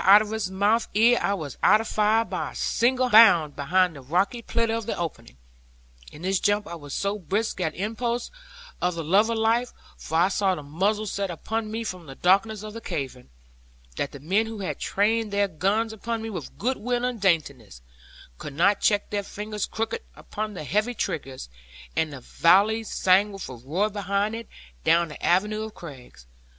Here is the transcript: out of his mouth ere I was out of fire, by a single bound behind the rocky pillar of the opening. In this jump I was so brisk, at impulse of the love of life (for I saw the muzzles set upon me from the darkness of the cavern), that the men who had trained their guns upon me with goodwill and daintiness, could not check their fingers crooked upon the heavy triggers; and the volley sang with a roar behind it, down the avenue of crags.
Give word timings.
out 0.03 0.19
of 0.23 0.31
his 0.31 0.49
mouth 0.49 0.87
ere 0.95 1.19
I 1.21 1.35
was 1.35 1.59
out 1.61 1.79
of 1.79 1.87
fire, 1.87 2.25
by 2.25 2.53
a 2.53 2.55
single 2.55 3.11
bound 3.11 3.55
behind 3.55 3.95
the 3.95 4.01
rocky 4.01 4.41
pillar 4.41 4.73
of 4.73 4.87
the 4.87 4.97
opening. 4.97 5.37
In 6.11 6.23
this 6.23 6.39
jump 6.39 6.65
I 6.67 6.73
was 6.73 6.95
so 6.95 7.19
brisk, 7.19 7.61
at 7.61 7.75
impulse 7.75 8.31
of 8.81 8.95
the 8.95 9.03
love 9.03 9.29
of 9.29 9.37
life 9.37 9.73
(for 9.97 10.17
I 10.17 10.29
saw 10.29 10.55
the 10.55 10.63
muzzles 10.63 11.11
set 11.11 11.29
upon 11.29 11.69
me 11.69 11.83
from 11.83 12.07
the 12.07 12.15
darkness 12.15 12.63
of 12.63 12.73
the 12.73 12.81
cavern), 12.81 13.29
that 13.95 14.11
the 14.11 14.19
men 14.19 14.47
who 14.47 14.61
had 14.61 14.79
trained 14.79 15.31
their 15.31 15.47
guns 15.47 15.93
upon 15.93 16.23
me 16.23 16.31
with 16.31 16.57
goodwill 16.57 17.05
and 17.05 17.21
daintiness, 17.21 17.83
could 18.39 18.53
not 18.53 18.81
check 18.81 19.11
their 19.11 19.21
fingers 19.21 19.67
crooked 19.67 20.01
upon 20.15 20.55
the 20.55 20.63
heavy 20.63 20.95
triggers; 20.95 21.47
and 21.95 22.11
the 22.11 22.21
volley 22.21 22.83
sang 22.83 23.31
with 23.31 23.47
a 23.47 23.53
roar 23.53 23.87
behind 23.87 24.33
it, 24.33 24.47
down 24.83 25.09
the 25.09 25.23
avenue 25.23 25.61
of 25.61 25.75
crags. 25.75 26.25